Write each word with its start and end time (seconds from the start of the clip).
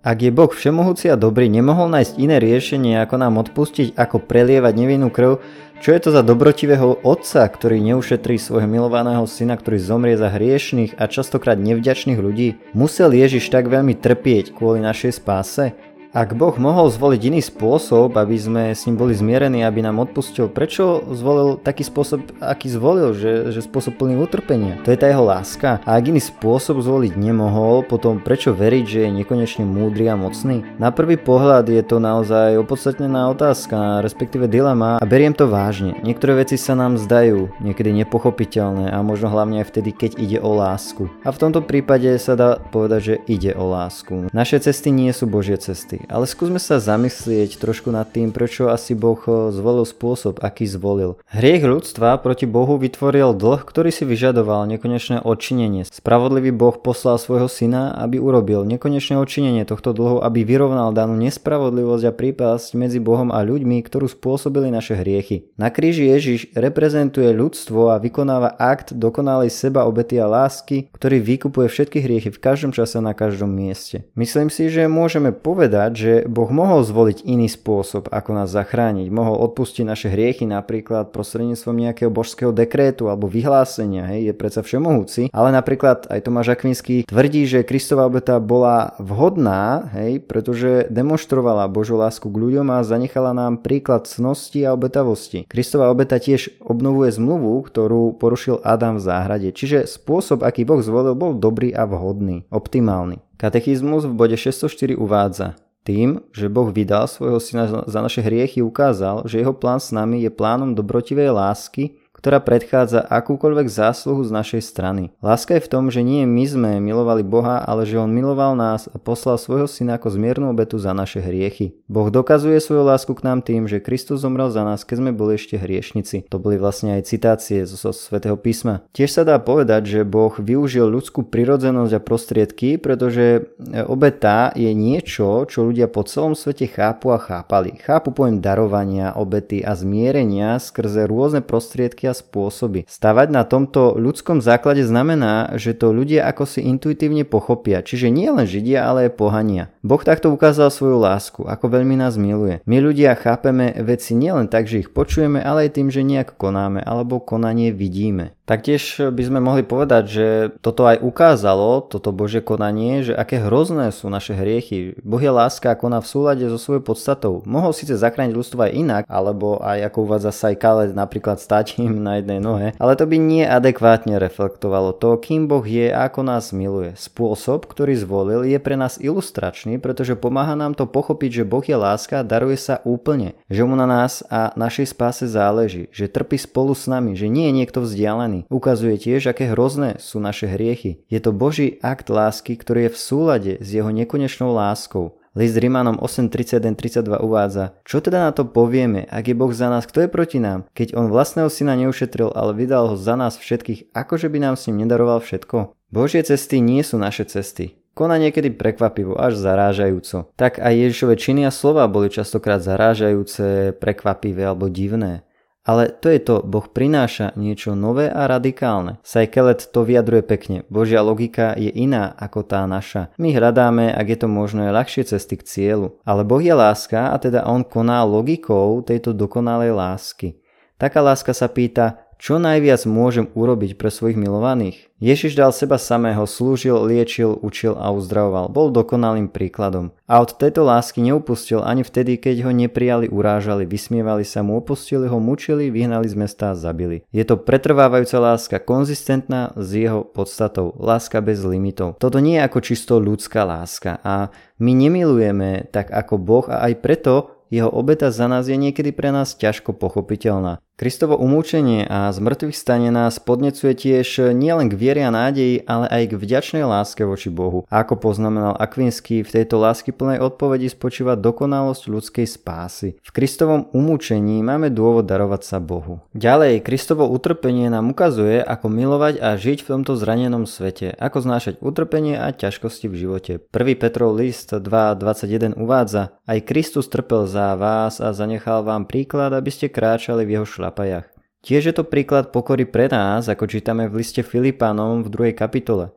Ak 0.00 0.24
je 0.24 0.32
Boh 0.32 0.48
všemohúci 0.48 1.12
a 1.12 1.16
dobrý, 1.20 1.52
nemohol 1.52 1.92
nájsť 1.92 2.16
iné 2.16 2.40
riešenie, 2.40 3.04
ako 3.04 3.20
nám 3.20 3.36
odpustiť, 3.36 4.00
ako 4.00 4.24
prelievať 4.24 4.72
nevinnú 4.72 5.12
krv, 5.12 5.44
čo 5.84 5.92
je 5.92 6.00
to 6.00 6.08
za 6.08 6.24
dobrotivého 6.24 7.04
otca, 7.04 7.44
ktorý 7.44 7.84
neušetrí 7.84 8.40
svojho 8.40 8.64
milovaného 8.64 9.28
syna, 9.28 9.60
ktorý 9.60 9.76
zomrie 9.76 10.16
za 10.16 10.32
hriešných 10.32 10.96
a 10.96 11.04
častokrát 11.04 11.60
nevďačných 11.60 12.16
ľudí? 12.16 12.56
Musel 12.72 13.12
Ježiš 13.12 13.52
tak 13.52 13.68
veľmi 13.68 13.92
trpieť 13.92 14.56
kvôli 14.56 14.80
našej 14.80 15.20
spáse? 15.20 15.76
Ak 16.10 16.34
Boh 16.34 16.50
mohol 16.58 16.90
zvoliť 16.90 17.30
iný 17.30 17.38
spôsob, 17.38 18.18
aby 18.18 18.34
sme 18.34 18.74
s 18.74 18.82
ním 18.90 18.98
boli 18.98 19.14
zmierení, 19.14 19.62
aby 19.62 19.78
nám 19.78 20.02
odpustil, 20.02 20.50
prečo 20.50 21.06
zvolil 21.14 21.54
taký 21.54 21.86
spôsob, 21.86 22.34
aký 22.42 22.66
zvolil, 22.66 23.14
že, 23.14 23.54
že 23.54 23.62
spôsob 23.62 23.94
plný 23.94 24.18
utrpenia? 24.18 24.82
To 24.82 24.90
je 24.90 24.98
tá 24.98 25.06
jeho 25.06 25.22
láska. 25.22 25.78
A 25.86 25.94
ak 25.94 26.10
iný 26.10 26.18
spôsob 26.18 26.82
zvoliť 26.82 27.14
nemohol, 27.14 27.86
potom 27.86 28.18
prečo 28.18 28.50
veriť, 28.50 28.84
že 28.90 29.00
je 29.06 29.16
nekonečne 29.22 29.62
múdry 29.62 30.10
a 30.10 30.18
mocný? 30.18 30.66
Na 30.82 30.90
prvý 30.90 31.14
pohľad 31.14 31.70
je 31.70 31.78
to 31.86 32.02
naozaj 32.02 32.58
opodstatnená 32.58 33.30
otázka, 33.30 34.02
respektíve 34.02 34.50
dilema 34.50 34.98
a 34.98 35.06
beriem 35.06 35.30
to 35.30 35.46
vážne. 35.46 35.94
Niektoré 36.02 36.42
veci 36.42 36.58
sa 36.58 36.74
nám 36.74 36.98
zdajú 36.98 37.54
niekedy 37.62 37.94
nepochopiteľné 38.02 38.90
a 38.90 38.98
možno 39.06 39.30
hlavne 39.30 39.62
aj 39.62 39.70
vtedy, 39.70 39.94
keď 39.94 40.18
ide 40.18 40.38
o 40.42 40.58
lásku. 40.58 41.06
A 41.22 41.30
v 41.30 41.38
tomto 41.38 41.62
prípade 41.62 42.10
sa 42.18 42.34
dá 42.34 42.58
povedať, 42.58 42.98
že 42.98 43.14
ide 43.30 43.54
o 43.54 43.70
lásku. 43.70 44.26
Naše 44.34 44.58
cesty 44.58 44.90
nie 44.90 45.14
sú 45.14 45.30
Božie 45.30 45.54
cesty 45.54 45.99
ale 46.08 46.24
skúsme 46.24 46.62
sa 46.62 46.80
zamyslieť 46.80 47.58
trošku 47.58 47.90
nad 47.90 48.06
tým, 48.08 48.30
prečo 48.30 48.70
asi 48.70 48.96
Boh 48.96 49.18
eh, 49.26 49.50
zvolil 49.50 49.84
spôsob, 49.84 50.40
aký 50.40 50.64
zvolil. 50.64 51.18
Hriech 51.28 51.66
ľudstva 51.66 52.16
proti 52.22 52.46
Bohu 52.46 52.78
vytvoril 52.78 53.34
dlh, 53.34 53.66
ktorý 53.66 53.90
si 53.90 54.06
vyžadoval 54.06 54.70
nekonečné 54.70 55.20
odčinenie. 55.26 55.84
Spravodlivý 55.90 56.54
Boh 56.54 56.78
poslal 56.78 57.18
svojho 57.18 57.50
syna, 57.50 57.92
aby 57.98 58.22
urobil 58.22 58.62
nekonečné 58.64 59.18
odčinenie 59.18 59.66
tohto 59.66 59.90
dlhu, 59.90 60.22
aby 60.22 60.46
vyrovnal 60.46 60.94
danú 60.94 61.18
nespravodlivosť 61.18 62.04
a 62.06 62.12
prípasť 62.14 62.78
medzi 62.78 63.02
Bohom 63.02 63.34
a 63.34 63.42
ľuďmi, 63.42 63.82
ktorú 63.82 64.06
spôsobili 64.06 64.70
naše 64.70 64.94
hriechy. 64.94 65.50
Na 65.58 65.74
kríži 65.74 66.06
Ježiš 66.06 66.54
reprezentuje 66.54 67.34
ľudstvo 67.34 67.90
a 67.90 67.98
vykonáva 67.98 68.54
akt 68.54 68.94
dokonalej 68.94 69.50
seba 69.50 69.88
obety 69.88 70.20
a 70.22 70.30
lásky, 70.30 70.92
ktorý 70.94 71.18
vykupuje 71.18 71.66
všetky 71.66 71.98
hriechy 72.04 72.28
v 72.30 72.42
každom 72.42 72.70
čase 72.70 73.02
na 73.02 73.16
každom 73.16 73.50
mieste. 73.50 74.06
Myslím 74.14 74.52
si, 74.52 74.68
že 74.70 74.86
môžeme 74.86 75.32
povedať, 75.32 75.89
povedať, 75.90 75.92
že 75.98 76.14
Boh 76.30 76.46
mohol 76.50 76.86
zvoliť 76.86 77.26
iný 77.26 77.50
spôsob, 77.50 78.08
ako 78.14 78.30
nás 78.38 78.54
zachrániť. 78.54 79.10
Mohol 79.10 79.42
odpustiť 79.50 79.84
naše 79.84 80.08
hriechy 80.08 80.46
napríklad 80.46 81.10
prostredníctvom 81.10 81.74
nejakého 81.74 82.10
božského 82.10 82.54
dekrétu 82.54 83.10
alebo 83.10 83.26
vyhlásenia, 83.26 84.06
hej, 84.14 84.30
je 84.30 84.34
predsa 84.38 84.62
všemohúci. 84.62 85.34
Ale 85.34 85.50
napríklad 85.50 86.06
aj 86.06 86.22
Tomáš 86.22 86.54
Akvinský 86.54 87.02
tvrdí, 87.10 87.44
že 87.50 87.66
Kristova 87.66 88.06
obeta 88.06 88.38
bola 88.38 88.94
vhodná, 89.02 89.90
hej, 89.98 90.22
pretože 90.22 90.86
demonstrovala 90.88 91.66
Božú 91.66 91.98
lásku 91.98 92.30
k 92.30 92.36
ľuďom 92.40 92.70
a 92.70 92.86
zanechala 92.86 93.34
nám 93.34 93.58
príklad 93.60 94.06
cnosti 94.06 94.62
a 94.62 94.74
obetavosti. 94.74 95.50
Kristova 95.50 95.90
obeta 95.90 96.22
tiež 96.22 96.62
obnovuje 96.62 97.10
zmluvu, 97.10 97.66
ktorú 97.66 98.14
porušil 98.14 98.62
Adam 98.62 99.02
v 99.02 99.04
záhrade. 99.04 99.48
Čiže 99.50 99.90
spôsob, 99.90 100.46
aký 100.46 100.62
Boh 100.62 100.78
zvolil, 100.78 101.18
bol 101.18 101.34
dobrý 101.34 101.74
a 101.74 101.88
vhodný, 101.88 102.46
optimálny. 102.52 103.18
Katechizmus 103.40 104.04
v 104.04 104.12
bode 104.12 104.36
604 104.36 105.00
uvádza 105.00 105.56
tým, 105.90 106.22
že 106.30 106.46
Boh 106.46 106.70
vydal 106.70 107.10
svojho 107.10 107.42
syna 107.42 107.66
za 107.66 107.98
naše 107.98 108.22
hriechy, 108.22 108.62
ukázal, 108.62 109.26
že 109.26 109.42
jeho 109.42 109.50
plán 109.50 109.82
s 109.82 109.90
nami 109.90 110.22
je 110.22 110.30
plánom 110.30 110.70
dobrotivej 110.70 111.34
lásky, 111.34 111.98
ktorá 112.20 112.44
predchádza 112.44 113.00
akúkoľvek 113.00 113.72
zásluhu 113.72 114.20
z 114.20 114.30
našej 114.30 114.60
strany. 114.60 115.08
Láska 115.24 115.56
je 115.56 115.64
v 115.64 115.70
tom, 115.72 115.88
že 115.88 116.04
nie 116.04 116.28
my 116.28 116.44
sme 116.44 116.70
milovali 116.84 117.24
Boha, 117.24 117.64
ale 117.64 117.88
že 117.88 117.96
On 117.96 118.12
miloval 118.12 118.52
nás 118.52 118.92
a 118.92 119.00
poslal 119.00 119.40
svojho 119.40 119.64
syna 119.64 119.96
ako 119.96 120.12
zmiernu 120.12 120.52
obetu 120.52 120.76
za 120.76 120.92
naše 120.92 121.24
hriechy. 121.24 121.72
Boh 121.88 122.12
dokazuje 122.12 122.60
svoju 122.60 122.84
lásku 122.84 123.16
k 123.16 123.24
nám 123.24 123.40
tým, 123.40 123.64
že 123.64 123.80
Kristus 123.80 124.20
zomrel 124.20 124.52
za 124.52 124.68
nás, 124.68 124.84
keď 124.84 125.00
sme 125.00 125.16
boli 125.16 125.40
ešte 125.40 125.56
hriešnici. 125.56 126.28
To 126.28 126.36
boli 126.36 126.60
vlastne 126.60 127.00
aj 127.00 127.08
citácie 127.08 127.64
zo, 127.64 127.96
svätého 127.96 128.36
písma. 128.36 128.84
Tiež 128.92 129.16
sa 129.16 129.24
dá 129.24 129.40
povedať, 129.40 129.88
že 129.88 130.00
Boh 130.04 130.36
využil 130.36 130.84
ľudskú 130.92 131.24
prirodzenosť 131.24 131.92
a 131.96 132.04
prostriedky, 132.04 132.76
pretože 132.76 133.48
obeta 133.88 134.52
je 134.52 134.68
niečo, 134.76 135.48
čo 135.48 135.64
ľudia 135.64 135.88
po 135.88 136.04
celom 136.04 136.36
svete 136.36 136.68
chápu 136.68 137.16
a 137.16 137.18
chápali. 137.18 137.80
Chápu 137.80 138.12
pojem 138.12 138.44
darovania, 138.44 139.16
obety 139.16 139.64
a 139.64 139.72
zmierenia 139.72 140.60
skrze 140.60 141.08
rôzne 141.08 141.40
prostriedky 141.40 142.09
a 142.10 142.18
spôsoby. 142.18 142.84
Stavať 142.90 143.30
na 143.30 143.46
tomto 143.46 143.94
ľudskom 143.94 144.42
základe 144.42 144.82
znamená, 144.82 145.54
že 145.54 145.78
to 145.78 145.94
ľudia 145.94 146.26
ako 146.26 146.44
si 146.44 146.60
intuitívne 146.66 147.22
pochopia, 147.22 147.86
čiže 147.86 148.10
nie 148.10 148.26
len 148.26 148.44
Židia, 148.44 148.82
ale 148.82 149.06
aj 149.06 149.16
pohania. 149.16 149.64
Boh 149.80 150.02
takto 150.02 150.34
ukázal 150.34 150.74
svoju 150.74 150.98
lásku, 150.98 151.46
ako 151.46 151.70
veľmi 151.70 151.94
nás 151.94 152.18
miluje. 152.18 152.58
My 152.66 152.82
ľudia 152.82 153.14
chápeme 153.14 153.72
veci 153.86 154.18
nielen 154.18 154.50
tak, 154.50 154.66
že 154.66 154.82
ich 154.82 154.90
počujeme, 154.90 155.38
ale 155.38 155.70
aj 155.70 155.78
tým, 155.78 155.88
že 155.88 156.02
nejak 156.02 156.34
konáme 156.34 156.82
alebo 156.82 157.22
konanie 157.22 157.70
vidíme. 157.70 158.34
Taktiež 158.50 158.98
by 158.98 159.22
sme 159.22 159.38
mohli 159.38 159.62
povedať, 159.62 160.04
že 160.10 160.26
toto 160.58 160.82
aj 160.82 160.98
ukázalo, 161.06 161.86
toto 161.86 162.10
Božie 162.10 162.42
konanie, 162.42 163.06
že 163.06 163.14
aké 163.14 163.38
hrozné 163.38 163.94
sú 163.94 164.10
naše 164.10 164.34
hriechy. 164.34 164.98
Boh 165.06 165.22
je 165.22 165.30
láska 165.30 165.70
a 165.70 165.78
koná 165.78 166.02
v 166.02 166.10
súlade 166.10 166.42
so 166.50 166.58
svojou 166.58 166.82
podstatou. 166.82 167.46
Mohol 167.46 167.78
síce 167.78 167.94
zachrániť 167.94 168.34
ľudstvo 168.34 168.66
aj 168.66 168.74
inak, 168.74 169.02
alebo 169.06 169.62
aj 169.62 169.86
ako 169.86 169.98
uvádza 170.02 170.34
Sajkale, 170.34 170.90
napríklad 170.90 171.38
stať 171.38 171.78
im 171.78 172.02
na 172.02 172.18
jednej 172.18 172.42
nohe, 172.42 172.74
ale 172.82 172.98
to 172.98 173.06
by 173.06 173.22
neadekvátne 173.22 174.18
reflektovalo 174.18 174.98
to, 174.98 175.14
kým 175.22 175.46
Boh 175.46 175.62
je 175.62 175.94
a 175.94 176.10
ako 176.10 176.26
nás 176.26 176.50
miluje. 176.50 176.98
Spôsob, 176.98 177.70
ktorý 177.70 177.94
zvolil, 178.02 178.42
je 178.50 178.58
pre 178.58 178.74
nás 178.74 178.98
ilustračný, 178.98 179.78
pretože 179.78 180.18
pomáha 180.18 180.58
nám 180.58 180.74
to 180.74 180.90
pochopiť, 180.90 181.46
že 181.46 181.46
Boh 181.46 181.62
je 181.62 181.78
láska 181.78 182.26
daruje 182.26 182.58
sa 182.58 182.82
úplne, 182.82 183.38
že 183.46 183.62
mu 183.62 183.78
na 183.78 183.86
nás 183.86 184.26
a 184.26 184.50
našej 184.58 184.90
spáse 184.90 185.30
záleží, 185.30 185.86
že 185.94 186.10
trpí 186.10 186.34
spolu 186.34 186.74
s 186.74 186.90
nami, 186.90 187.14
že 187.14 187.30
nie 187.30 187.46
je 187.46 187.54
niekto 187.54 187.86
vzdialený 187.86 188.39
Ukazuje 188.48 188.96
tiež, 188.96 189.28
aké 189.28 189.50
hrozné 189.52 190.00
sú 190.00 190.22
naše 190.22 190.48
hriechy. 190.48 191.04
Je 191.10 191.20
to 191.20 191.34
Boží 191.34 191.76
akt 191.84 192.08
lásky, 192.08 192.56
ktorý 192.56 192.88
je 192.88 192.94
v 192.94 193.02
súlade 193.02 193.52
s 193.60 193.68
jeho 193.74 193.92
nekonečnou 193.92 194.54
láskou. 194.54 195.20
List 195.38 195.54
Rimanom 195.62 196.02
8.31.32 196.02 197.22
uvádza, 197.22 197.78
čo 197.86 198.02
teda 198.02 198.26
na 198.26 198.32
to 198.34 198.42
povieme, 198.50 199.06
ak 199.06 199.30
je 199.30 199.38
Boh 199.38 199.54
za 199.54 199.70
nás, 199.70 199.86
kto 199.86 200.02
je 200.02 200.10
proti 200.10 200.42
nám, 200.42 200.66
keď 200.74 200.98
on 200.98 201.06
vlastného 201.06 201.46
syna 201.46 201.78
neušetril, 201.78 202.34
ale 202.34 202.50
vydal 202.50 202.90
ho 202.90 202.96
za 202.98 203.14
nás 203.14 203.38
všetkých, 203.38 203.94
akože 203.94 204.26
by 204.26 204.38
nám 204.42 204.58
s 204.58 204.66
ním 204.66 204.82
nedaroval 204.82 205.22
všetko? 205.22 205.70
Božie 205.94 206.26
cesty 206.26 206.58
nie 206.58 206.82
sú 206.82 206.98
naše 206.98 207.30
cesty. 207.30 207.78
Koná 207.94 208.18
niekedy 208.18 208.54
prekvapivo, 208.54 209.18
až 209.18 209.38
zarážajúco. 209.38 210.30
Tak 210.34 210.62
aj 210.62 210.74
Ježišove 210.74 211.14
činy 211.18 211.46
a 211.46 211.54
slova 211.54 211.86
boli 211.90 212.10
častokrát 212.10 212.62
zarážajúce, 212.62 213.74
prekvapivé 213.78 214.46
alebo 214.46 214.70
divné. 214.70 215.22
Ale 215.60 215.92
to 215.92 216.08
je 216.08 216.20
to, 216.24 216.40
Boh 216.40 216.64
prináša 216.64 217.36
niečo 217.36 217.76
nové 217.76 218.08
a 218.08 218.24
radikálne. 218.24 218.96
Sajkelet 219.04 219.68
to 219.68 219.84
vyjadruje 219.84 220.24
pekne. 220.24 220.56
Božia 220.72 221.04
logika 221.04 221.52
je 221.52 221.68
iná 221.68 222.16
ako 222.16 222.48
tá 222.48 222.64
naša. 222.64 223.12
My 223.20 223.36
hľadáme, 223.36 223.92
ak 223.92 224.06
je 224.08 224.18
to 224.24 224.28
možné, 224.28 224.72
ľahšie 224.72 225.04
cesty 225.04 225.36
k 225.36 225.44
cieľu. 225.44 226.00
Ale 226.08 226.24
Boh 226.24 226.40
je 226.40 226.56
láska 226.56 227.12
a 227.12 227.16
teda 227.20 227.44
On 227.44 227.60
koná 227.60 228.00
logikou 228.08 228.80
tejto 228.80 229.12
dokonalej 229.12 229.76
lásky. 229.76 230.40
Taká 230.80 231.04
láska 231.04 231.36
sa 231.36 231.44
pýta, 231.52 232.08
čo 232.20 232.36
najviac 232.36 232.84
môžem 232.84 233.32
urobiť 233.32 233.80
pre 233.80 233.88
svojich 233.88 234.20
milovaných? 234.20 234.92
Ježiš 235.00 235.32
dal 235.40 235.56
seba 235.56 235.80
samého, 235.80 236.28
slúžil, 236.28 236.76
liečil, 236.84 237.32
učil 237.40 237.72
a 237.80 237.88
uzdravoval. 237.88 238.52
Bol 238.52 238.68
dokonalým 238.68 239.32
príkladom. 239.32 239.96
A 240.04 240.20
od 240.20 240.36
tejto 240.36 240.68
lásky 240.68 241.00
neupustil 241.00 241.64
ani 241.64 241.80
vtedy, 241.80 242.20
keď 242.20 242.44
ho 242.44 242.52
neprijali, 242.52 243.08
urážali, 243.08 243.64
vysmievali 243.64 244.28
sa 244.28 244.44
mu, 244.44 244.60
opustili 244.60 245.08
ho, 245.08 245.16
mučili, 245.16 245.72
vyhnali 245.72 246.04
z 246.04 246.20
mesta 246.20 246.52
a 246.52 246.58
zabili. 246.60 247.08
Je 247.08 247.24
to 247.24 247.40
pretrvávajúca 247.40 248.20
láska, 248.20 248.60
konzistentná 248.60 249.56
s 249.56 249.72
jeho 249.72 250.04
podstatou, 250.04 250.76
láska 250.76 251.24
bez 251.24 251.40
limitov. 251.40 251.96
Toto 251.96 252.20
nie 252.20 252.36
je 252.36 252.44
ako 252.44 252.58
čisto 252.60 253.00
ľudská 253.00 253.48
láska 253.48 253.96
a 254.04 254.28
my 254.60 254.76
nemilujeme 254.76 255.72
tak 255.72 255.88
ako 255.88 256.20
Boh 256.20 256.44
a 256.52 256.68
aj 256.68 256.84
preto 256.84 257.40
jeho 257.50 257.66
obeta 257.66 258.14
za 258.14 258.30
nás 258.30 258.46
je 258.46 258.54
niekedy 258.54 258.94
pre 258.94 259.10
nás 259.10 259.34
ťažko 259.34 259.74
pochopiteľná. 259.74 260.62
Kristovo 260.80 261.12
umúčenie 261.20 261.84
a 261.84 262.08
zmrtvých 262.08 262.56
stane 262.56 262.88
nás 262.88 263.20
podnecuje 263.20 263.76
tiež 263.76 264.32
nielen 264.32 264.72
k 264.72 264.80
viere 264.80 265.04
a 265.04 265.12
nádeji, 265.12 265.60
ale 265.68 265.84
aj 265.92 266.02
k 266.08 266.12
vďačnej 266.16 266.64
láske 266.64 267.04
voči 267.04 267.28
Bohu. 267.28 267.68
Ako 267.68 268.00
poznamenal 268.00 268.56
Akvinsky, 268.56 269.20
v 269.20 269.28
tejto 269.28 269.60
lásky 269.60 269.92
plnej 269.92 270.24
odpovedi 270.24 270.72
spočíva 270.72 271.20
dokonalosť 271.20 271.84
ľudskej 271.84 272.24
spásy. 272.24 272.96
V 272.96 273.10
Kristovom 273.12 273.68
umúčení 273.76 274.40
máme 274.40 274.72
dôvod 274.72 275.04
darovať 275.04 275.42
sa 275.44 275.60
Bohu. 275.60 276.00
Ďalej, 276.16 276.64
Kristovo 276.64 277.12
utrpenie 277.12 277.68
nám 277.68 277.92
ukazuje, 277.92 278.40
ako 278.40 278.72
milovať 278.72 279.20
a 279.20 279.36
žiť 279.36 279.60
v 279.60 279.70
tomto 279.76 280.00
zranenom 280.00 280.48
svete, 280.48 280.96
ako 280.96 281.20
znášať 281.20 281.60
utrpenie 281.60 282.16
a 282.16 282.32
ťažkosti 282.32 282.88
v 282.88 282.96
živote. 282.96 283.32
1. 283.52 283.76
Petrov 283.76 284.16
list 284.16 284.56
2.21 284.56 285.60
uvádza, 285.60 286.16
aj 286.24 286.40
Kristus 286.48 286.88
trpel 286.88 287.28
za 287.28 287.52
vás 287.60 288.00
a 288.00 288.16
zanechal 288.16 288.64
vám 288.64 288.88
príklad, 288.88 289.36
aby 289.36 289.52
ste 289.52 289.68
kráčali 289.68 290.24
v 290.24 290.40
jeho 290.40 290.48
šľap 290.48 290.69
šlapajach. 290.70 291.10
Tiež 291.42 291.66
je 291.66 291.74
to 291.74 291.82
príklad 291.82 292.30
pokory 292.30 292.62
pre 292.62 292.86
nás, 292.86 293.26
ako 293.26 293.50
čítame 293.50 293.90
v 293.90 294.04
liste 294.04 294.22
Filipánom 294.22 295.02
v 295.02 295.34
2. 295.34 295.34
kapitole. 295.34 295.90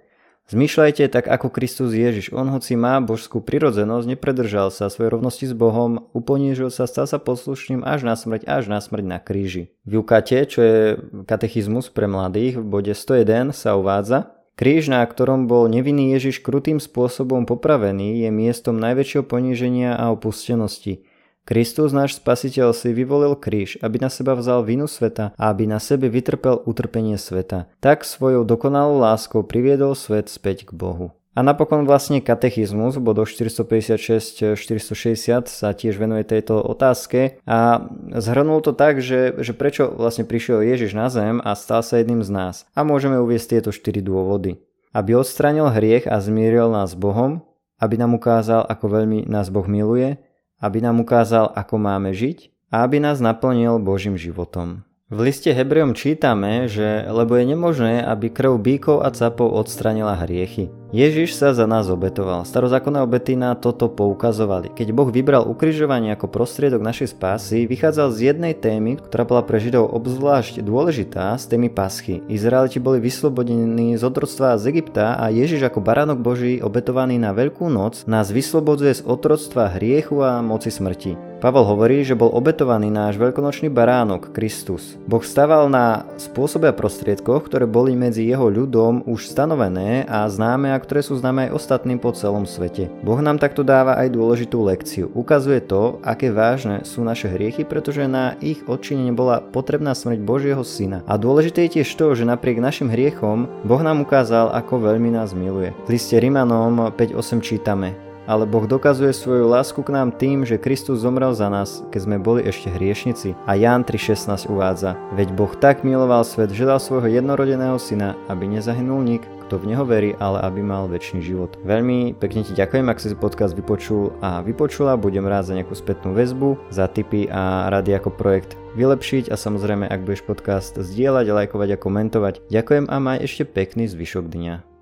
Zmýšľajte 0.43 1.07
tak 1.07 1.31
ako 1.31 1.47
Kristus 1.55 1.95
Ježiš. 1.95 2.35
On 2.35 2.43
hoci 2.51 2.75
má 2.75 2.99
božskú 2.99 3.39
prirodzenosť, 3.39 4.17
nepredržal 4.17 4.75
sa 4.75 4.91
svojej 4.91 5.15
rovnosti 5.15 5.47
s 5.47 5.55
Bohom, 5.55 6.11
uponížil 6.11 6.67
sa, 6.67 6.83
stal 6.83 7.07
sa 7.07 7.15
poslušným 7.15 7.85
až 7.85 8.03
na 8.03 8.15
smrť, 8.19 8.43
až 8.43 8.67
na 8.67 8.83
smrť 8.83 9.05
na 9.07 9.19
kríži. 9.23 9.71
V 9.87 10.03
Jukate, 10.03 10.43
čo 10.43 10.59
je 10.59 10.79
katechizmus 11.23 11.87
pre 11.95 12.11
mladých, 12.11 12.59
v 12.59 12.65
bode 12.67 12.91
101 12.91 13.55
sa 13.55 13.79
uvádza, 13.79 14.35
Kríž, 14.53 14.85
na 14.85 15.01
ktorom 15.01 15.49
bol 15.49 15.65
nevinný 15.65 16.13
Ježiš 16.13 16.45
krutým 16.45 16.77
spôsobom 16.77 17.49
popravený, 17.49 18.21
je 18.21 18.29
miestom 18.29 18.77
najväčšieho 18.77 19.25
poníženia 19.25 19.97
a 19.97 20.13
opustenosti. 20.13 21.01
Kristus, 21.43 21.91
náš 21.91 22.23
spasiteľ, 22.23 22.71
si 22.71 22.95
vyvolil 22.95 23.35
kríž, 23.35 23.75
aby 23.83 23.99
na 23.99 24.07
seba 24.07 24.31
vzal 24.31 24.63
vinu 24.63 24.87
sveta 24.87 25.35
a 25.35 25.51
aby 25.51 25.67
na 25.67 25.83
sebe 25.83 26.07
vytrpel 26.07 26.63
utrpenie 26.63 27.19
sveta. 27.19 27.67
Tak 27.83 28.07
svojou 28.07 28.47
dokonalou 28.47 29.03
láskou 29.03 29.43
priviedol 29.43 29.91
svet 29.91 30.31
späť 30.31 30.63
k 30.67 30.71
Bohu. 30.71 31.11
A 31.33 31.41
napokon 31.41 31.89
vlastne 31.89 32.21
katechizmus 32.21 32.93
v 32.95 33.09
bodoch 33.09 33.27
456-460 33.27 35.49
sa 35.49 35.73
tiež 35.73 35.97
venuje 35.97 36.29
tejto 36.29 36.61
otázke 36.61 37.41
a 37.43 37.89
zhrnul 38.13 38.61
to 38.61 38.71
tak, 38.71 39.01
že, 39.01 39.33
že 39.41 39.57
prečo 39.57 39.89
vlastne 39.89 40.29
prišiel 40.29 40.61
Ježiš 40.61 40.93
na 40.93 41.09
zem 41.09 41.41
a 41.41 41.57
stal 41.57 41.81
sa 41.81 41.97
jedným 41.99 42.21
z 42.21 42.29
nás. 42.29 42.69
A 42.77 42.85
môžeme 42.85 43.17
uviesť 43.17 43.57
tieto 43.59 43.73
4 43.73 44.05
dôvody. 44.05 44.61
Aby 44.93 45.17
odstranil 45.17 45.73
hriech 45.73 46.05
a 46.05 46.21
zmieril 46.21 46.69
nás 46.69 46.93
s 46.93 47.01
Bohom, 47.01 47.41
aby 47.81 47.97
nám 47.97 48.13
ukázal, 48.13 48.69
ako 48.69 49.01
veľmi 49.01 49.25
nás 49.25 49.49
Boh 49.49 49.65
miluje, 49.65 50.21
aby 50.63 50.79
nám 50.79 51.03
ukázal, 51.03 51.51
ako 51.51 51.75
máme 51.75 52.15
žiť 52.15 52.71
a 52.71 52.87
aby 52.87 53.03
nás 53.03 53.19
naplnil 53.19 53.83
Božím 53.83 54.15
životom. 54.15 54.87
V 55.13 55.21
liste 55.21 55.53
Hebrejom 55.53 55.93
čítame, 55.93 56.65
že 56.65 57.05
lebo 57.05 57.37
je 57.37 57.45
nemožné, 57.53 58.01
aby 58.01 58.33
krv 58.33 58.57
bíkov 58.57 59.05
a 59.05 59.13
capov 59.13 59.53
odstranila 59.53 60.17
hriechy. 60.17 60.73
Ježiš 60.89 61.37
sa 61.37 61.53
za 61.53 61.69
nás 61.69 61.85
obetoval. 61.85 62.41
Starozákonné 62.49 63.05
obety 63.05 63.37
na 63.37 63.53
toto 63.53 63.93
poukazovali. 63.93 64.73
Keď 64.73 64.89
Boh 64.89 65.13
vybral 65.13 65.45
ukrižovanie 65.45 66.17
ako 66.17 66.33
prostriedok 66.33 66.81
našej 66.81 67.13
spásy, 67.13 67.69
vychádzal 67.69 68.09
z 68.09 68.33
jednej 68.33 68.57
témy, 68.57 68.97
ktorá 69.05 69.21
bola 69.21 69.45
pre 69.45 69.61
Židov 69.61 69.93
obzvlášť 69.93 70.65
dôležitá, 70.65 71.37
z 71.37 71.45
témy 71.45 71.69
paschy. 71.69 72.25
Izraeliti 72.25 72.81
boli 72.81 72.97
vyslobodení 72.97 73.93
z 73.93 74.01
otroctva 74.01 74.57
z 74.57 74.73
Egypta 74.73 75.13
a 75.21 75.29
Ježiš 75.29 75.61
ako 75.69 75.77
baránok 75.77 76.25
Boží 76.25 76.57
obetovaný 76.57 77.21
na 77.21 77.37
Veľkú 77.37 77.69
noc 77.69 78.01
nás 78.09 78.33
vyslobodzuje 78.33 78.97
z 78.97 79.05
otroctva 79.05 79.77
hriechu 79.77 80.25
a 80.25 80.41
moci 80.41 80.73
smrti. 80.73 81.32
Pavel 81.43 81.67
hovorí, 81.67 82.07
že 82.07 82.15
bol 82.15 82.31
obetovaný 82.31 82.87
náš 82.87 83.19
veľkonočný 83.19 83.67
baránok, 83.67 84.31
Kristus. 84.31 84.95
Boh 85.03 85.19
staval 85.19 85.67
na 85.67 86.07
spôsobe 86.15 86.71
a 86.71 86.77
prostriedkoch, 86.77 87.51
ktoré 87.51 87.67
boli 87.67 87.99
medzi 87.99 88.23
jeho 88.23 88.47
ľudom 88.47 89.03
už 89.03 89.27
stanovené 89.27 90.07
a 90.07 90.23
známe 90.31 90.71
a 90.71 90.79
ktoré 90.79 91.03
sú 91.03 91.19
známe 91.19 91.51
aj 91.51 91.59
ostatným 91.59 91.99
po 91.99 92.15
celom 92.15 92.47
svete. 92.47 92.87
Boh 93.03 93.19
nám 93.19 93.43
takto 93.43 93.59
dáva 93.59 93.99
aj 93.99 94.15
dôležitú 94.15 94.63
lekciu. 94.63 95.11
Ukazuje 95.11 95.59
to, 95.59 95.99
aké 95.99 96.31
vážne 96.31 96.87
sú 96.87 97.03
naše 97.03 97.27
hriechy, 97.27 97.67
pretože 97.67 98.07
na 98.07 98.39
ich 98.39 98.63
odčinenie 98.63 99.11
bola 99.11 99.43
potrebná 99.43 99.91
smrť 99.99 100.23
Božieho 100.23 100.63
syna. 100.63 101.03
A 101.11 101.19
dôležité 101.19 101.67
je 101.67 101.83
tiež 101.83 101.91
to, 101.99 102.15
že 102.15 102.23
napriek 102.23 102.63
našim 102.63 102.87
hriechom 102.87 103.51
Boh 103.67 103.83
nám 103.83 103.99
ukázal, 103.99 104.55
ako 104.55 104.79
veľmi 104.79 105.11
nás 105.11 105.35
miluje. 105.35 105.75
V 105.91 105.91
liste 105.91 106.15
Rimanom 106.15 106.95
5.8 106.95 107.43
čítame 107.43 108.02
ale 108.29 108.47
Boh 108.47 108.63
dokazuje 108.63 109.11
svoju 109.11 109.47
lásku 109.47 109.79
k 109.83 109.93
nám 109.93 110.15
tým, 110.15 110.47
že 110.47 110.61
Kristus 110.61 111.03
zomrel 111.03 111.35
za 111.35 111.51
nás, 111.51 111.83
keď 111.91 111.99
sme 112.03 112.17
boli 112.19 112.41
ešte 112.43 112.71
hriešnici. 112.71 113.35
A 113.47 113.59
Ján 113.59 113.83
3.16 113.83 114.47
uvádza, 114.47 114.95
veď 115.15 115.35
Boh 115.35 115.51
tak 115.55 115.83
miloval 115.83 116.23
svet, 116.23 116.51
že 116.51 116.67
dal 116.67 116.79
svojho 116.79 117.11
jednorodeného 117.11 117.75
syna, 117.79 118.15
aby 118.31 118.47
nezahynul 118.47 119.03
nik, 119.03 119.23
kto 119.47 119.59
v 119.59 119.75
neho 119.75 119.85
verí, 119.85 120.15
ale 120.17 120.41
aby 120.41 120.65
mal 120.65 120.87
väčší 120.87 121.21
život. 121.21 121.59
Veľmi 121.61 122.15
pekne 122.17 122.41
ti 122.41 122.55
ďakujem, 122.55 122.87
ak 122.89 122.97
si 122.97 123.13
podcast 123.13 123.53
vypočul 123.53 124.15
a 124.23 124.41
vypočula, 124.41 124.97
budem 124.97 125.27
rád 125.27 125.51
za 125.51 125.53
nejakú 125.53 125.75
spätnú 125.75 126.15
väzbu, 126.15 126.57
za 126.71 126.87
tipy 126.89 127.27
a 127.29 127.69
rady 127.69 127.93
ako 127.93 128.09
projekt 128.09 128.57
vylepšiť 128.73 129.29
a 129.29 129.37
samozrejme, 129.37 129.85
ak 129.85 130.01
budeš 130.01 130.25
podcast 130.25 130.73
zdieľať, 130.79 131.29
lajkovať 131.29 131.69
a 131.75 131.77
komentovať. 131.77 132.33
Ďakujem 132.49 132.89
a 132.89 132.95
maj 132.97 133.21
ešte 133.21 133.45
pekný 133.45 133.85
zvyšok 133.85 134.25
dňa. 134.31 134.72